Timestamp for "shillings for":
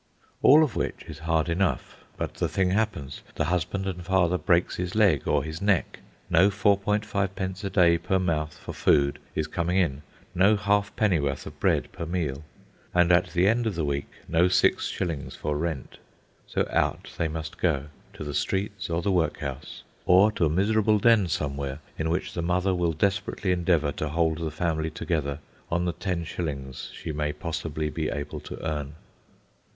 14.87-15.55